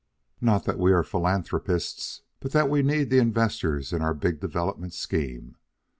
[0.41, 4.93] Not that we are philanthropists, but that we need the investors in our big development
[4.95, 5.57] scheme.